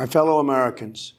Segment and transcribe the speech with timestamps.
[0.00, 1.12] My fellow Americans,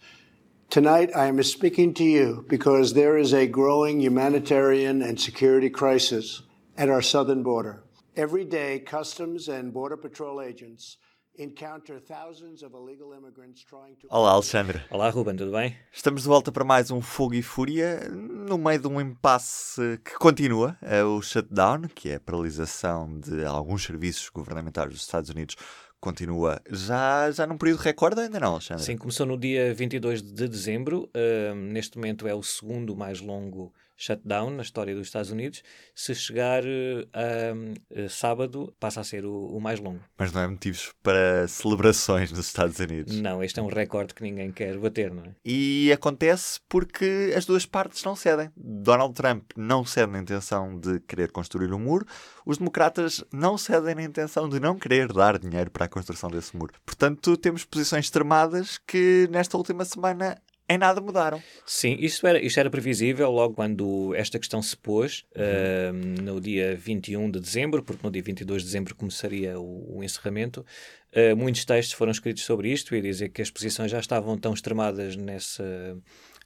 [0.72, 6.42] tonight I am speaking to you because there is a growing humanitarian and security crisis
[6.76, 7.84] at our southern border.
[8.16, 10.98] Every day, Customs and Border Patrol agents
[11.36, 14.08] encounter thousands of illegal immigrants trying to.
[14.10, 14.82] Olá, Alexandre.
[14.90, 15.78] Olá, Ruben, tudo bem?
[15.94, 20.16] Estamos de volta para mais um Fogo e Fúria, no meio de um impasse que
[20.16, 25.56] continua, é o shutdown, que é a paralisação de alguns serviços governamentais dos Estados Unidos
[26.02, 28.84] continua já, já num período recorde ainda não, Alexandre?
[28.84, 31.10] Sim, começou no dia 22 de dezembro.
[31.16, 33.72] Uh, neste momento é o segundo mais longo
[34.02, 35.64] shutdown na história dos Estados Unidos.
[35.94, 40.02] Se chegar a, a, sábado, passa a ser o, o, mais longo.
[40.18, 43.22] Mas não é motivos para celebrações nos Estados Unidos.
[43.22, 45.36] Não, este é um recorde que ninguém quer bater, não é?
[45.46, 48.50] E acontece porque as duas partes não cedem.
[48.58, 52.06] Donald Trump não cede na intenção de querer construir um muro,
[52.46, 56.56] os democratas não cedem na intenção de não querer dar dinheiro para a construção desse
[56.56, 56.74] muro.
[56.86, 60.42] Portanto, temos posições extremadas que nesta última semana
[60.72, 61.44] em nada mudaram.
[61.66, 66.20] Sim, isto era, isto era previsível logo quando esta questão se pôs, uhum.
[66.20, 70.04] uh, no dia 21 de dezembro, porque no dia 22 de dezembro começaria o, o
[70.04, 70.66] encerramento.
[71.12, 74.54] Uh, muitos textos foram escritos sobre isto e dizer que as posições já estavam tão
[74.54, 75.98] extremadas nessa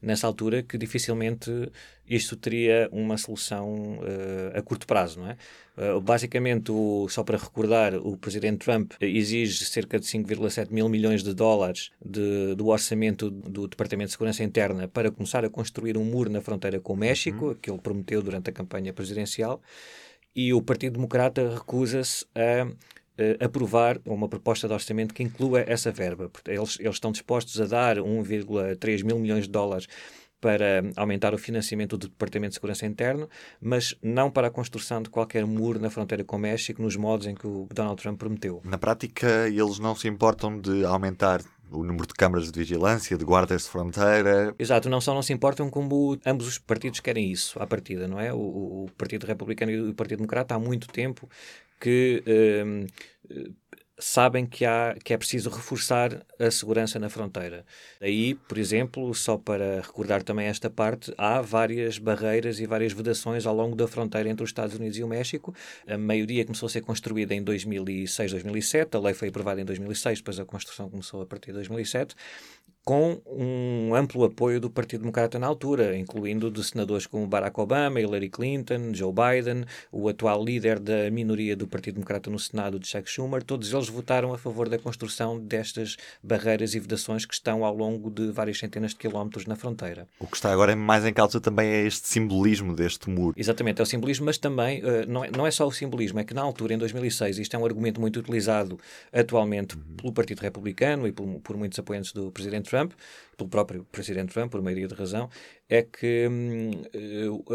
[0.05, 1.49] nessa altura que dificilmente
[2.07, 5.37] isto teria uma solução uh, a curto prazo, não é?
[5.75, 11.23] Uh, basicamente, o, só para recordar, o presidente Trump exige cerca de 5,7 mil milhões
[11.23, 16.05] de dólares de, do orçamento do Departamento de Segurança Interna para começar a construir um
[16.05, 17.55] muro na fronteira com o México, uhum.
[17.55, 19.59] que ele prometeu durante a campanha presidencial,
[20.35, 22.67] e o Partido Democrata recusa-se a
[23.19, 26.29] uh, aprovar uma proposta de orçamento que inclua essa verba.
[26.47, 29.87] Eles, eles estão dispostos a dar 1,3 mil milhões de dólares
[30.45, 33.27] para aumentar o financiamento do Departamento de Segurança Interno,
[33.59, 37.25] mas não para a construção de qualquer muro na fronteira com o México, nos modos
[37.25, 38.61] em que o Donald Trump prometeu.
[38.63, 43.25] Na prática, eles não se importam de aumentar o número de câmaras de vigilância, de
[43.25, 44.53] guardas de fronteira.
[44.59, 48.19] Exato, não só não se importam como ambos os partidos querem isso à partida, não
[48.19, 48.31] é?
[48.31, 51.27] O, o Partido Republicano e o Partido Democrata há muito tempo
[51.79, 53.53] que uh,
[53.97, 57.65] sabem que, há, que é preciso reforçar a segurança na fronteira.
[58.01, 63.45] Aí, por exemplo, só para recordar também esta parte, há várias barreiras e várias vedações
[63.45, 65.53] ao longo da fronteira entre os Estados Unidos e o México.
[65.87, 70.19] A maioria começou a ser construída em 2006, 2007, a lei foi aprovada em 2006,
[70.19, 72.15] depois a construção começou a partir de 2007
[72.85, 77.99] com um amplo apoio do Partido Democrata na altura, incluindo de senadores como Barack Obama,
[77.99, 83.09] Hillary Clinton, Joe Biden, o atual líder da minoria do Partido Democrata no Senado, Chuck
[83.09, 87.75] Schumer, todos eles votaram a favor da construção destas barreiras e vedações que estão ao
[87.75, 90.07] longo de várias centenas de quilómetros na fronteira.
[90.19, 93.33] O que está agora mais em causa também é este simbolismo deste muro.
[93.35, 96.23] Exatamente, é o simbolismo, mas também uh, não, é, não é só o simbolismo, é
[96.23, 98.79] que na altura, em 2006, isto é um argumento muito utilizado
[99.11, 99.95] atualmente uhum.
[99.97, 102.93] pelo Partido Republicano e por, por muitos apoiantes do Presidente Trump, Trump,
[103.37, 105.29] pelo próprio Presidente Trump, por maioria de razão,
[105.69, 106.71] é que hum,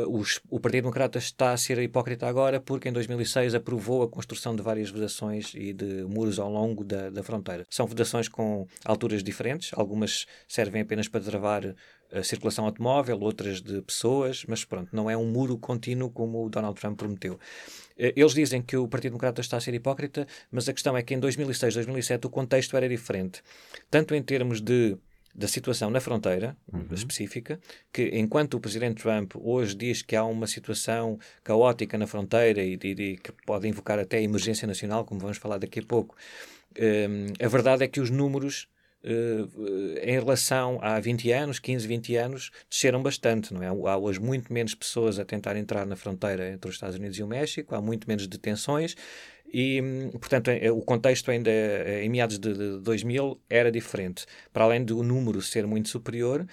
[0.08, 4.54] os, o Partido Democrata está a ser hipócrita agora porque em 2006 aprovou a construção
[4.54, 7.66] de várias vedações e de muros ao longo da, da fronteira.
[7.69, 11.75] São vedações com alturas diferentes, algumas servem apenas para travar
[12.12, 16.50] a circulação automóvel, outras de pessoas, mas pronto, não é um muro contínuo como o
[16.50, 17.38] Donald Trump prometeu.
[17.97, 21.02] Eh, eles dizem que o Partido Democrata está a ser hipócrita, mas a questão é
[21.02, 23.42] que em 2006, 2007 o contexto era diferente,
[23.88, 24.97] tanto em termos de
[25.34, 26.86] da situação na fronteira uhum.
[26.92, 27.60] específica,
[27.92, 32.78] que enquanto o presidente Trump hoje diz que há uma situação caótica na fronteira e,
[32.82, 36.16] e, e que pode invocar até a emergência nacional, como vamos falar daqui a pouco,
[36.78, 38.69] um, a verdade é que os números
[39.02, 43.69] Uh, em relação a 20 anos, 15, 20 anos, desceram bastante, não é?
[43.69, 47.22] Há hoje muito menos pessoas a tentar entrar na fronteira entre os Estados Unidos e
[47.22, 48.94] o México, há muito menos detenções
[49.53, 51.50] e, portanto, é, o contexto ainda
[52.03, 54.27] em meados de 2000 era diferente.
[54.53, 56.47] Para além do número ser muito superior,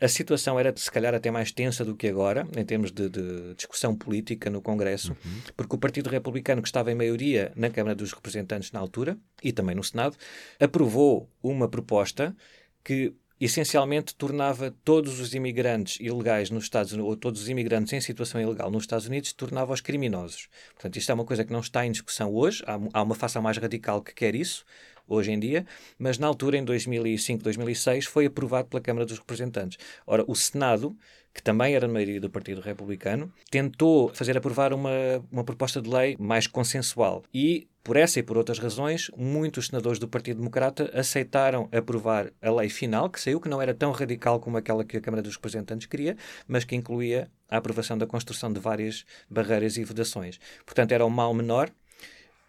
[0.00, 3.54] a situação era, se calhar, até mais tensa do que agora, em termos de, de
[3.54, 5.40] discussão política no Congresso, uhum.
[5.54, 9.52] porque o Partido Republicano, que estava em maioria na Câmara dos Representantes na altura e
[9.52, 10.16] também no Senado,
[10.58, 12.34] aprovou uma proposta
[12.82, 18.00] que essencialmente tornava todos os imigrantes ilegais nos Estados Unidos, ou todos os imigrantes em
[18.00, 20.48] situação ilegal nos Estados Unidos, tornava-os criminosos.
[20.74, 23.40] Portanto, isto é uma coisa que não está em discussão hoje, há, há uma fação
[23.40, 24.64] mais radical que quer isso,
[25.10, 25.66] hoje em dia,
[25.98, 29.76] mas na altura, em 2005, 2006, foi aprovado pela Câmara dos Representantes.
[30.06, 30.96] Ora, o Senado,
[31.32, 34.90] que também era na maioria do Partido Republicano, tentou fazer aprovar uma,
[35.30, 39.98] uma proposta de lei mais consensual e por essa e por outras razões, muitos senadores
[39.98, 44.38] do Partido Democrata aceitaram aprovar a lei final, que saiu, que não era tão radical
[44.38, 46.16] como aquela que a Câmara dos Representantes queria,
[46.46, 50.38] mas que incluía a aprovação da construção de várias barreiras e vedações.
[50.64, 51.70] Portanto, era um mal menor.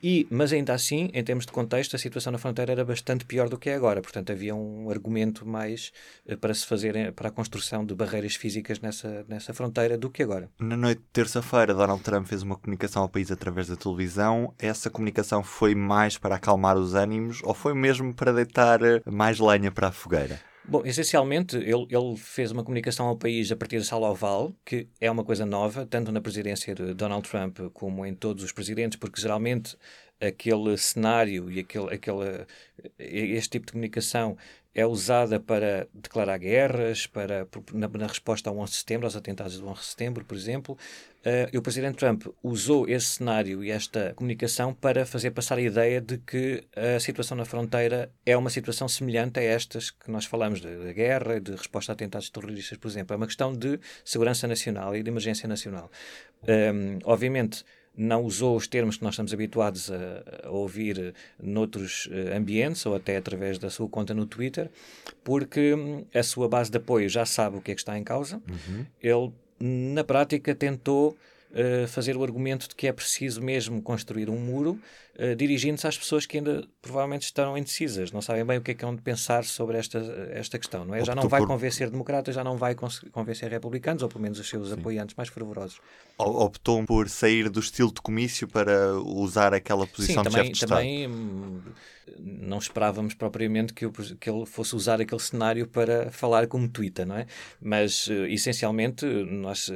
[0.01, 3.49] E, mas ainda assim, em termos de contexto, a situação na fronteira era bastante pior
[3.49, 4.01] do que é agora.
[4.01, 5.91] Portanto, havia um argumento mais
[6.25, 10.09] uh, para se fazer eh, para a construção de barreiras físicas nessa, nessa fronteira do
[10.09, 10.49] que agora.
[10.59, 14.53] Na noite de terça-feira, Donald Trump fez uma comunicação ao país através da televisão.
[14.57, 19.71] Essa comunicação foi mais para acalmar os ânimos ou foi mesmo para deitar mais lenha
[19.71, 20.50] para a fogueira?
[20.71, 24.87] Bom, essencialmente, ele, ele, fez uma comunicação ao país a partir da sala oval, que
[25.01, 28.97] é uma coisa nova, tanto na presidência de Donald Trump como em todos os presidentes,
[28.97, 29.75] porque geralmente
[30.21, 32.45] aquele cenário e aquele, aquele,
[32.97, 34.37] este tipo de comunicação
[34.73, 39.59] é usada para declarar guerras, para, na, na, resposta ao 11 de setembro, aos atentados
[39.59, 40.77] do 11 de setembro, por exemplo.
[41.25, 46.01] Uh, o Presidente Trump usou esse cenário e esta comunicação para fazer passar a ideia
[46.01, 50.61] de que a situação na fronteira é uma situação semelhante a estas que nós falamos,
[50.61, 53.13] de, guerra, de resposta a atentados terroristas, por exemplo.
[53.13, 55.91] É uma questão de segurança nacional e de emergência nacional.
[56.47, 57.63] Um, obviamente,
[57.95, 62.95] não usou os termos que nós estamos habituados a, a ouvir noutros uh, ambientes ou
[62.95, 64.69] até através da sua conta no Twitter,
[65.23, 68.03] porque hum, a sua base de apoio já sabe o que é que está em
[68.03, 68.41] causa.
[68.49, 68.85] Uhum.
[69.01, 71.17] Ele, na prática, tentou
[71.51, 74.79] uh, fazer o argumento de que é preciso mesmo construir um muro,
[75.21, 78.73] uh, dirigindo-se às pessoas que ainda provavelmente estão indecisas, não sabem bem o que é
[78.73, 79.99] que vão de pensar sobre esta,
[80.31, 80.85] esta questão.
[80.85, 81.05] Não é?
[81.05, 82.75] Já não vai convencer democratas, já não vai
[83.11, 84.73] convencer republicanos, ou pelo menos os seus Sim.
[84.73, 85.79] apoiantes mais fervorosos.
[86.17, 90.59] Optou por sair do estilo de comício para usar aquela posição Sim, de também, chefe
[90.59, 91.61] de também hum,
[92.19, 97.05] não esperávamos propriamente que, eu, que ele fosse usar aquele cenário para falar como Twitter,
[97.05, 97.25] não é?
[97.61, 99.05] Mas, uh, essencialmente,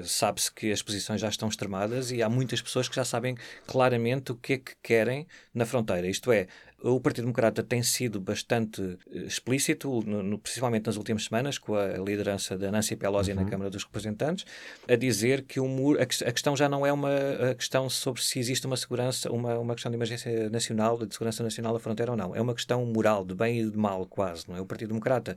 [0.03, 4.31] sabe-se que as posições já estão extremadas e há muitas pessoas que já sabem claramente
[4.31, 6.07] o que é que querem na fronteira.
[6.07, 6.47] Isto é,
[6.81, 11.75] o Partido Democrata tem sido bastante eh, explícito, no, no, principalmente nas últimas semanas, com
[11.75, 13.43] a liderança da Nancy Pelosi uhum.
[13.43, 14.45] na Câmara dos Representantes,
[14.87, 17.09] a dizer que o muro, a, a, questão já não é uma
[17.57, 21.73] questão sobre se existe uma segurança, uma, uma questão de emergência nacional, de segurança nacional
[21.73, 22.35] da fronteira ou não.
[22.35, 24.47] É uma questão moral, de bem e de mal, quase.
[24.47, 24.61] Não é?
[24.61, 25.35] O Partido Democrata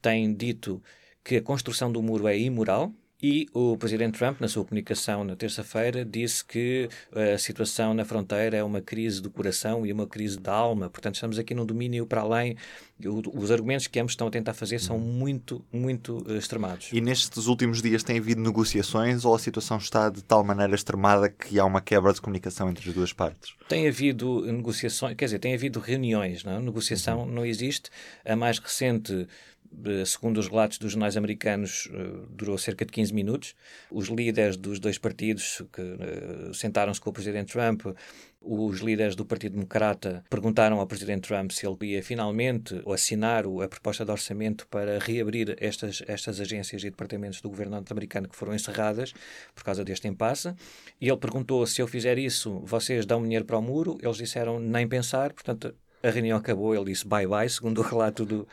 [0.00, 0.82] tem dito
[1.24, 5.34] que a construção do muro é imoral, e o presidente Trump, na sua comunicação na
[5.34, 10.06] terça-feira, disse que eh, a situação na fronteira é uma crise do coração e uma
[10.06, 10.90] crise da alma.
[10.90, 12.56] Portanto, estamos aqui num domínio para além.
[13.34, 16.90] Os argumentos que ambos estão a tentar fazer são muito, muito eh, extremados.
[16.92, 21.30] E nestes últimos dias tem havido negociações ou a situação está de tal maneira extremada
[21.30, 23.54] que há uma quebra de comunicação entre as duas partes?
[23.66, 26.44] Tem havido negociações, quer dizer, tem havido reuniões.
[26.44, 26.52] Não?
[26.52, 26.60] É?
[26.60, 27.26] Negociação uhum.
[27.26, 27.88] não existe.
[28.26, 29.26] A mais recente
[30.04, 33.54] segundo os relatos dos jornais americanos, eh, durou cerca de 15 minutos.
[33.90, 37.86] Os líderes dos dois partidos que uh, sentaram-se com o presidente Trump,
[38.40, 43.68] os líderes do Partido Democrata perguntaram ao presidente Trump se ele ia finalmente assinar a
[43.68, 48.54] proposta de orçamento para reabrir estas, estas agências e departamentos do governo norte-americano que foram
[48.54, 49.12] encerradas
[49.54, 50.54] por causa deste impasse.
[51.00, 53.98] E ele perguntou se eu fizer isso, vocês dão dinheiro para o muro?
[54.00, 56.74] Eles disseram nem pensar, portanto a reunião acabou.
[56.74, 58.46] Ele disse bye bye, segundo o relato do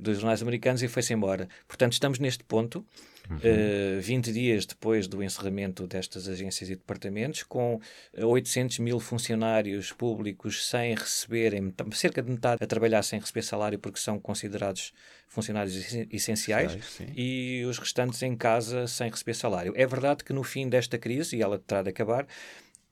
[0.00, 1.48] dos jornais americanos e foi-se embora.
[1.68, 2.84] Portanto, estamos neste ponto,
[3.28, 3.36] uhum.
[3.36, 7.80] uh, eh, 20 dias depois do encerramento destas agências e departamentos, com
[8.16, 14.00] 800 mil funcionários públicos sem receberem, cerca de metade a trabalhar sem receber salário porque
[14.00, 14.92] são considerados
[15.28, 16.76] funcionários essenciais
[17.14, 19.72] e os restantes em casa sem receber salário.
[19.76, 22.26] É verdade que no fim desta crise, e ela terá de acabar,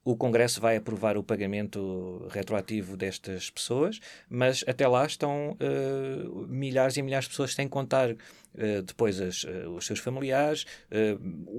[0.09, 6.97] o Congresso vai aprovar o pagamento retroativo destas pessoas, mas até lá estão uh, milhares
[6.97, 10.65] e milhares de pessoas sem contar uh, depois as, uh, os seus familiares,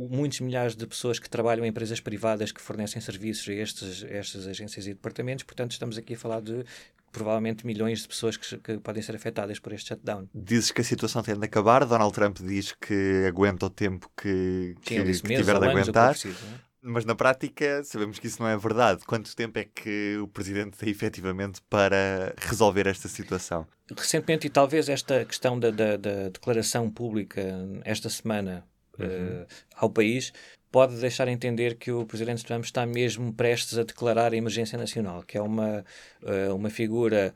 [0.09, 4.07] muitos milhares de pessoas que trabalham em empresas privadas que fornecem serviços a, estes, a
[4.07, 5.43] estas agências e departamentos.
[5.43, 6.65] Portanto, estamos aqui a falar de
[7.11, 10.27] provavelmente milhões de pessoas que, que, podem ser afetadas por este shutdown.
[10.33, 11.85] Dizes que a situação tem de acabar.
[11.85, 16.11] Donald Trump diz que aguenta o tempo que, que, que tiver de aguentar.
[16.11, 16.68] Preciso, é?
[16.81, 19.03] Mas na prática sabemos que isso não é verdade.
[19.05, 23.67] Quanto tempo é que o Presidente tem efetivamente para resolver esta situação?
[23.95, 27.41] Recentemente, e talvez esta questão da, da, da declaração pública
[27.83, 28.63] esta semana
[28.97, 29.05] uhum.
[29.05, 30.31] uh, ao país,
[30.71, 35.23] pode deixar entender que o Presidente Trump está mesmo prestes a declarar a emergência nacional,
[35.23, 35.83] que é uma,
[36.23, 37.33] uh, uma figura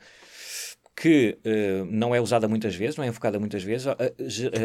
[0.95, 3.87] que uh, não é usada muitas vezes, não é enfocada muitas vezes.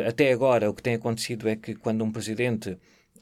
[0.07, 2.79] Até agora, o que tem acontecido é que quando um presidente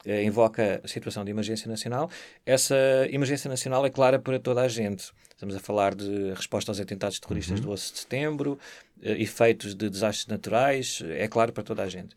[0.07, 2.09] eh, invoca a situação de emergência nacional,
[2.45, 2.75] essa
[3.09, 5.11] emergência nacional é clara para toda a gente.
[5.29, 7.65] Estamos a falar de resposta aos atentados terroristas uhum.
[7.65, 8.59] do 11 de setembro,
[9.03, 12.15] eh, efeitos de desastres naturais, é claro para toda a gente.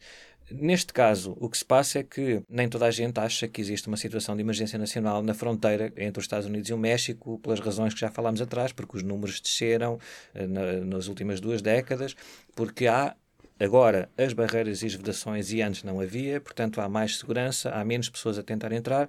[0.50, 3.86] Neste caso, o que se passa é que nem toda a gente acha que existe
[3.86, 7.60] uma situação de emergência nacional na fronteira entre os Estados Unidos e o México, pelas
[7.60, 9.98] razões que já falámos atrás, porque os números desceram
[10.34, 12.16] eh, nas últimas duas décadas,
[12.56, 13.14] porque há
[13.60, 17.84] agora as barreiras e as vedações e antes não havia, portanto há mais segurança, há
[17.84, 19.08] menos pessoas a tentar entrar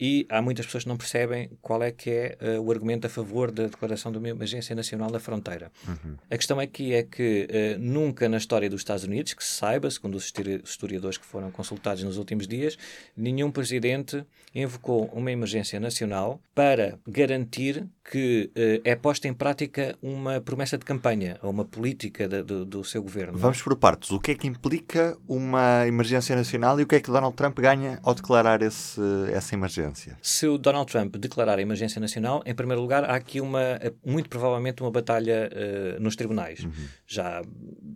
[0.00, 3.10] e há muitas pessoas que não percebem qual é que é uh, o argumento a
[3.10, 5.70] favor da declaração de uma emergência nacional da fronteira.
[5.86, 6.16] Uhum.
[6.30, 9.90] A questão aqui é que uh, nunca na história dos Estados Unidos, que se saiba,
[9.90, 10.32] segundo os
[10.64, 12.78] historiadores que foram consultados nos últimos dias,
[13.14, 20.40] nenhum presidente invocou uma emergência nacional para garantir que uh, é posta em prática uma
[20.40, 23.38] promessa de campanha ou uma política de, de, do seu governo.
[23.38, 24.10] Vamos por partes.
[24.10, 27.56] O que é que implica uma emergência nacional e o que é que Donald Trump
[27.60, 29.00] ganha ao declarar esse,
[29.32, 30.18] essa emergência?
[30.20, 34.28] Se o Donald Trump declarar a emergência nacional, em primeiro lugar, há aqui uma, muito
[34.28, 36.64] provavelmente uma batalha uh, nos tribunais.
[36.64, 36.72] Uhum.
[37.06, 37.42] Já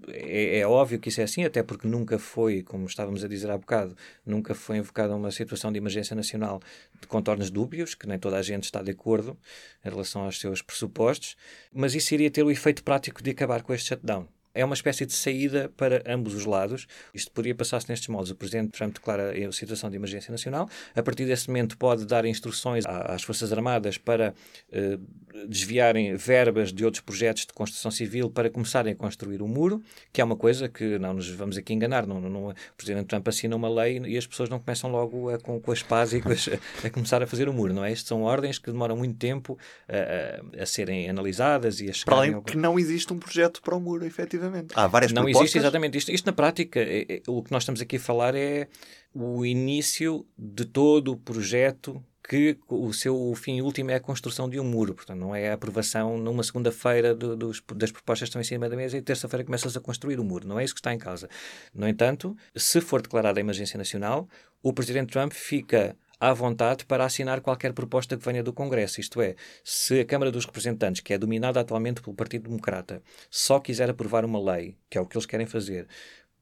[0.08, 3.50] é, é, óbvio que isso é assim, até porque nunca foi, como estávamos a dizer
[3.50, 6.60] há bocado, nunca foi invocada uma situação de emergência nacional
[7.00, 9.36] de contornos dúbios, que nem toda a gente está de acordo
[9.84, 11.36] em relação aos seus pressupostos,
[11.72, 15.04] mas isso iria ter o efeito prático de acabar com este shutdown é uma espécie
[15.04, 16.86] de saída para ambos os lados.
[17.12, 18.30] Isto poderia passar-se nestes modos.
[18.30, 20.68] O Presidente Trump declara a situação de emergência nacional.
[20.94, 24.32] A partir desse momento pode dar instruções às Forças Armadas para
[24.72, 29.48] uh, desviarem verbas de outros projetos de construção civil para começarem a construir o um
[29.48, 29.82] muro,
[30.12, 32.06] que é uma coisa que não nos vamos aqui enganar.
[32.06, 35.38] Não, não, o Presidente Trump assina uma lei e as pessoas não começam logo a,
[35.38, 37.90] com, com as pás e a, a, começar a fazer o muro, não é?
[37.90, 39.58] Estas são ordens que demoram muito tempo
[39.88, 42.04] a, a serem analisadas e a chegar.
[42.04, 44.43] Para além que não existe um projeto para o muro, efetivamente.
[44.74, 45.42] Há várias Não propostas.
[45.42, 46.10] existe exatamente isto.
[46.10, 48.68] Isto na prática, é, é, o que nós estamos aqui a falar é
[49.14, 54.58] o início de todo o projeto que o seu fim último é a construção de
[54.58, 58.44] um muro, portanto não é a aprovação numa segunda-feira do, das propostas que estão em
[58.44, 60.94] cima da mesa e terça-feira começas a construir o muro, não é isso que está
[60.94, 61.28] em causa.
[61.74, 64.26] No entanto, se for declarada a emergência nacional,
[64.62, 69.00] o Presidente Trump fica à vontade para assinar qualquer proposta que venha do Congresso.
[69.00, 73.60] Isto é, se a Câmara dos Representantes, que é dominada atualmente pelo Partido Democrata, só
[73.60, 75.86] quiser aprovar uma lei, que é o que eles querem fazer,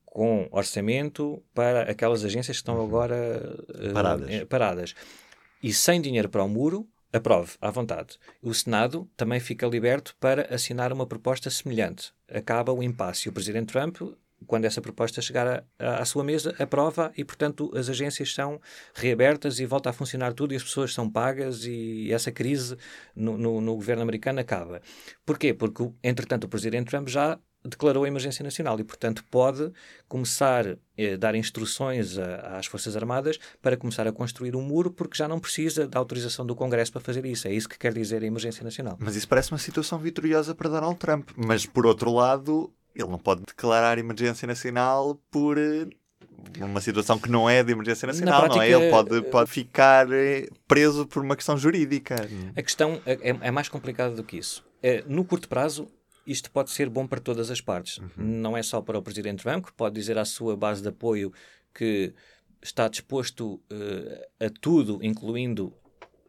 [0.05, 2.87] com orçamento para aquelas agências que estão uhum.
[2.87, 4.45] agora uh, paradas.
[4.45, 4.95] paradas
[5.63, 8.19] e sem dinheiro para o muro, aprove à vontade.
[8.43, 12.13] O Senado também fica liberto para assinar uma proposta semelhante.
[12.29, 13.29] Acaba o impasse.
[13.29, 13.99] O Presidente Trump
[14.47, 18.61] quando essa proposta chegar à sua mesa, aprova e, portanto, as agências são
[18.95, 22.77] reabertas e volta a funcionar tudo e as pessoas são pagas e essa crise
[23.15, 24.81] no, no, no governo americano acaba.
[25.25, 25.55] Porquê?
[25.55, 29.73] Porque, entretanto, o presidente Trump já declarou a emergência nacional e, portanto, pode
[30.09, 34.91] começar a eh, dar instruções a, às Forças Armadas para começar a construir um muro,
[34.91, 37.47] porque já não precisa da autorização do Congresso para fazer isso.
[37.47, 38.97] É isso que quer dizer a emergência nacional.
[38.99, 41.31] Mas isso parece uma situação vitoriosa para Donald Trump.
[41.37, 45.87] Mas, por outro lado, ele não pode declarar emergência nacional por eh,
[46.59, 48.71] uma situação que não é de emergência nacional, prática, não é?
[48.71, 52.17] Ele pode, eh, pode ficar eh, preso por uma questão jurídica.
[52.57, 54.65] A questão é, é mais complicada do que isso.
[55.07, 55.89] No curto prazo,
[56.27, 57.99] isto pode ser bom para todas as partes.
[57.99, 58.09] Uhum.
[58.17, 61.33] Não é só para o Presidente Trump, que pode dizer à sua base de apoio
[61.75, 62.13] que
[62.63, 65.73] está disposto uh, a tudo, incluindo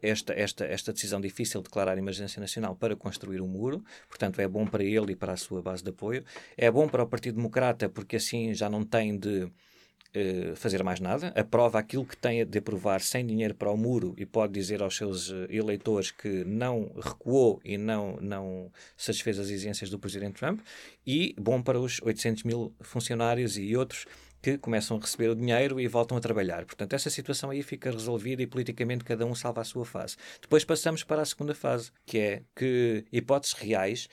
[0.04, 4.48] esta, esta, esta decisão difícil de declarar emergência nacional para construir um muro, portanto é
[4.48, 6.24] bom para ele e para a sua base de apoio.
[6.58, 11.00] É bom para o Partido Democrata porque assim já não tem de uh, fazer mais
[11.00, 14.82] nada, aprova aquilo que tem de aprovar sem dinheiro para o muro e pode dizer
[14.82, 20.36] aos seus uh, eleitores que não recuou e não, não satisfez as exigências do Presidente
[20.36, 20.60] Trump.
[21.06, 24.06] E bom para os 800 mil funcionários e outros
[24.44, 26.66] que começam a receber o dinheiro e voltam a trabalhar.
[26.66, 30.18] Portanto, essa situação aí fica resolvida e politicamente cada um salva a sua fase.
[30.42, 34.10] Depois passamos para a segunda fase, que é que hipóteses reais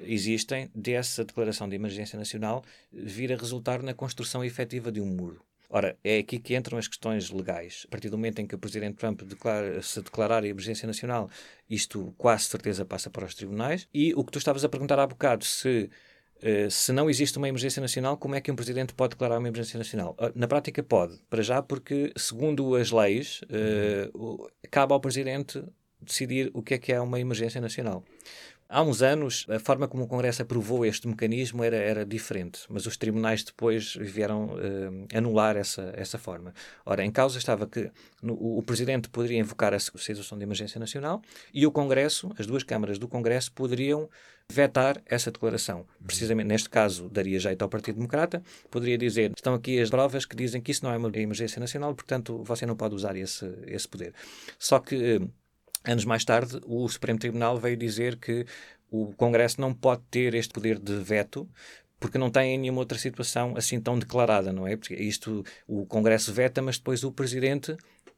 [0.00, 5.44] existem dessa declaração de emergência nacional vir a resultar na construção efetiva de um muro.
[5.68, 7.84] Ora, é aqui que entram as questões legais.
[7.86, 11.28] A partir do momento em que o Presidente Trump declara, se declarar a emergência nacional,
[11.68, 13.86] isto quase certeza passa para os tribunais.
[13.92, 15.90] E o que tu estavas a perguntar há bocado, se
[16.44, 19.48] Uh, se não existe uma emergência nacional, como é que um presidente pode declarar uma
[19.48, 20.14] emergência nacional?
[20.20, 25.64] Uh, na prática, pode, para já, porque, segundo as leis, uh, cabe ao presidente
[26.04, 28.04] decidir o que é que é uma emergência nacional.
[28.68, 32.86] Há uns anos, a forma como o Congresso aprovou este mecanismo era, era diferente, mas
[32.86, 36.54] os tribunais depois vieram uh, anular essa, essa forma.
[36.84, 37.90] Ora, em causa estava que
[38.22, 41.20] no, o, Presidente poderia invocar a situação de emergência nacional
[41.52, 44.08] e o Congresso, as duas câmaras do Congresso, poderiam
[44.50, 45.86] vetar essa declaração.
[46.04, 50.34] Precisamente neste caso, daria jeito ao Partido Democrata, poderia dizer: estão aqui as provas que
[50.34, 53.86] dizem que isso não é uma emergência nacional, portanto, você não pode usar esse, esse
[53.86, 54.14] poder.
[54.58, 55.20] Só que
[55.84, 58.46] Anos mais tarde, o Supremo Tribunal veio dizer que
[58.90, 61.48] o Congresso não pode ter este poder de veto
[62.00, 64.76] porque não tem nenhuma outra situação assim tão declarada, não é?
[64.76, 67.76] Porque isto o Congresso veta, mas depois o Presidente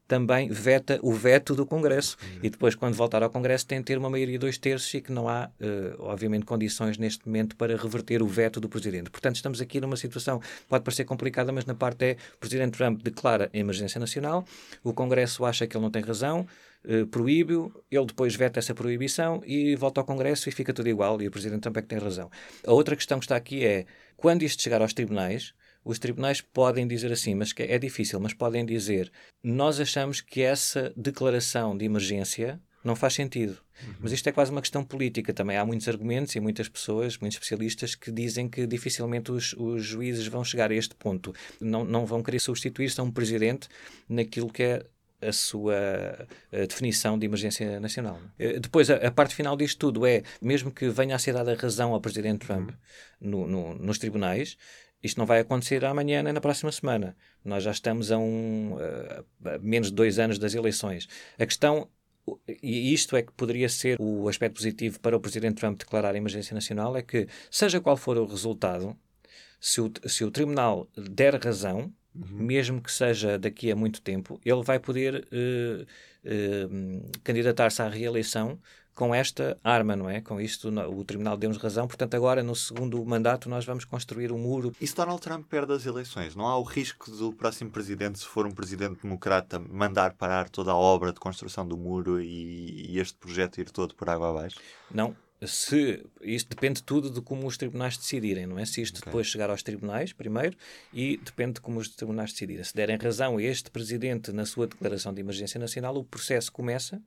[0.09, 2.17] também veta o veto do Congresso.
[2.23, 2.41] Uhum.
[2.43, 5.01] E depois, quando voltar ao Congresso, tem de ter uma maioria de dois terços e
[5.01, 9.11] que não há, uh, obviamente, condições neste momento para reverter o veto do Presidente.
[9.11, 12.77] Portanto, estamos aqui numa situação que pode parecer complicada, mas na parte é o Presidente
[12.77, 14.45] Trump declara a emergência nacional,
[14.83, 16.47] o Congresso acha que ele não tem razão,
[16.87, 21.21] uh, proíbe-o, ele depois veta essa proibição e volta ao Congresso e fica tudo igual
[21.21, 22.31] e o Presidente que tem razão.
[22.67, 26.87] A outra questão que está aqui é, quando isto chegar aos tribunais, os tribunais podem
[26.87, 29.11] dizer assim, mas que é difícil, mas podem dizer:
[29.43, 33.59] nós achamos que essa declaração de emergência não faz sentido.
[33.83, 33.95] Uhum.
[34.01, 35.57] Mas isto é quase uma questão política também.
[35.57, 40.27] Há muitos argumentos e muitas pessoas, muitos especialistas, que dizem que dificilmente os, os juízes
[40.29, 41.35] vão chegar a este ponto.
[41.61, 43.69] Não, não vão querer substituir-se a um presidente
[44.09, 44.87] naquilo que é
[45.21, 45.75] a sua
[46.53, 48.21] a definição de emergência nacional.
[48.39, 51.93] Eh, depois, a, parte final disto tudo é, mesmo que venha a ser dada razão
[51.93, 52.77] ao Presidente Trump uhum.
[53.21, 54.57] no, no, nos tribunais,
[55.03, 57.17] isto não vai acontecer amanhã nem na próxima semana.
[57.45, 58.77] Nós já estamos a, um,
[59.45, 61.09] a menos de dois anos das eleições.
[61.39, 61.89] A questão
[62.63, 66.19] e isto é que poderia ser o aspecto positivo para o Presidente Trump declarar a
[66.19, 68.97] emergência nacional, é que, seja qual for o resultado,
[69.61, 72.45] se o, se o Tribunal der razão, uhum.
[72.45, 78.59] mesmo que seja daqui a muito tempo, ele vai poder uh, uh, candidatar-se à reeleição
[78.97, 80.23] com esta arma, não é?
[80.23, 81.87] Com isto, o Tribunal deu-nos razão.
[81.87, 84.73] Portanto, agora, no segundo mandato, nós vamos construir um muro.
[84.81, 88.25] E se Donald Trump perde as eleições, não há o risco do próximo presidente, se
[88.25, 92.99] for um presidente democrata, mandar parar toda a obra de construção do muro e, e
[92.99, 94.57] este projeto ir todo por água abaixo?
[94.91, 98.65] Não, se isto depende tudo de como os tribunais decidirem, não é?
[98.65, 99.11] Se isto okay.
[99.11, 100.57] depois chegar aos tribunais, primeiro,
[100.93, 102.65] e depende de como os tribunais decidirem.
[102.65, 107.01] Se derem razão a este presidente na sua declaração de emergência nacional, o processo começa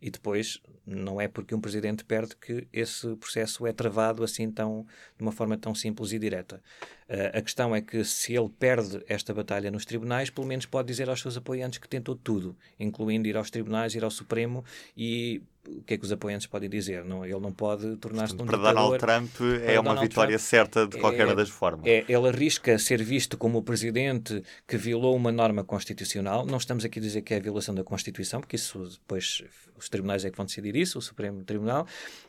[0.00, 4.84] e depois não é porque um presidente perde que esse processo é travado assim tão
[5.16, 6.60] de uma forma tão simples e direta.
[7.08, 10.88] Uh, a questão é que se ele perde esta batalha nos tribunais, pelo menos pode
[10.88, 14.64] dizer aos seus apoiantes que tentou tudo, incluindo ir aos tribunais, ir ao Supremo
[14.96, 17.04] e o que é que os apoiantes podem dizer?
[17.04, 19.30] Não, ele não pode tornar-se um Para Donald Trump
[19.64, 21.86] é uma Donald vitória Trump, certa de qualquer é, das formas.
[21.86, 26.44] É, ele arrisca ser visto como o presidente que violou uma norma constitucional.
[26.44, 29.44] Não estamos aqui a dizer que é a violação da Constituição, porque isso depois
[29.76, 31.86] os tribunais é que vão decidir isso, o Supremo Tribunal,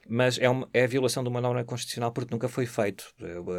[0.08, 3.14] mas é, uma, é a violação de uma norma constitucional porque nunca foi feito.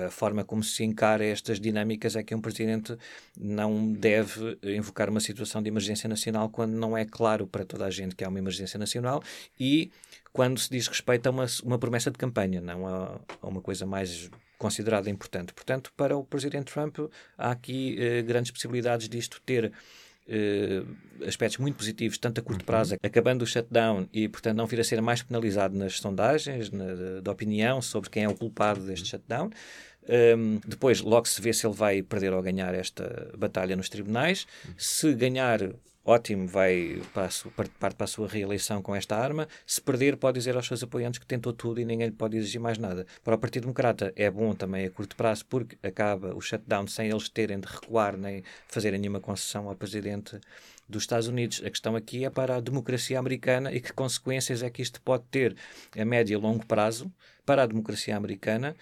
[0.07, 2.97] A forma como se encara estas dinâmicas é que um presidente
[3.39, 7.91] não deve invocar uma situação de emergência nacional quando não é claro para toda a
[7.91, 9.23] gente que há uma emergência nacional
[9.59, 9.91] e
[10.33, 13.87] quando se diz respeito a uma, uma promessa de campanha, não a, a uma coisa
[13.87, 15.53] mais considerada importante.
[15.53, 16.99] Portanto, para o presidente Trump,
[17.37, 19.73] há aqui eh, grandes possibilidades disto ter
[20.27, 22.67] Uh, aspectos muito positivos, tanto a curto uhum.
[22.67, 27.21] prazo, acabando o shutdown e, portanto, não vir a ser mais penalizado nas sondagens na,
[27.21, 29.47] de opinião sobre quem é o culpado deste shutdown.
[29.47, 29.51] Um,
[30.09, 34.47] ehm, depois, logo se vê se ele vai perder ou ganhar esta batalha nos tribunais.
[34.77, 35.61] Se ganhar
[36.05, 37.29] ótimo, vai para
[37.79, 39.49] para a sua reeleição com esta arma.
[39.67, 42.61] Se perder, pode dizer aos seus apoiantes que tentou tudo e ninguém lhe pode exigir
[42.61, 43.07] mais nada.
[43.23, 47.09] Para o Partido Democrata é bom também a curto prazo, porque acaba o shutdown sem
[47.09, 50.39] eles terem de recuar nem fazerem nenhuma concessão ao presidente
[50.89, 51.63] dos Estados Unidos.
[51.65, 55.25] A questão aqui é para a democracia americana e que consequências é que isto pode
[55.31, 55.57] ter
[55.97, 57.11] a médio e longo prazo
[57.47, 58.77] para a democracia americana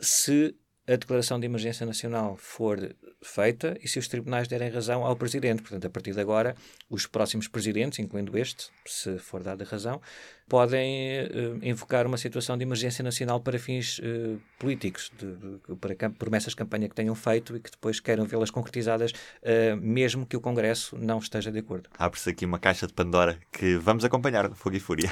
[0.00, 0.54] se
[0.86, 5.62] a declaração de emergência nacional for feita e se os tribunais derem razão ao presidente.
[5.62, 6.54] Portanto, a partir de agora,
[6.90, 10.00] os próximos presidentes, incluindo este, se for dada razão,
[10.46, 16.10] podem uh, invocar uma situação de emergência nacional para fins uh, políticos, de, de, para
[16.10, 20.36] promessas de campanha que tenham feito e que depois queiram vê-las concretizadas, uh, mesmo que
[20.36, 21.88] o Congresso não esteja de acordo.
[21.98, 25.10] Abre-se aqui uma caixa de Pandora que vamos acompanhar no Fogo e Fúria.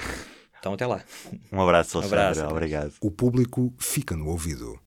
[0.63, 1.03] Então, até lá.
[1.51, 2.25] Um abraço, Alexandre.
[2.25, 2.51] Um abraço.
[2.55, 2.95] Obrigado.
[3.01, 4.81] O público fica no ouvido.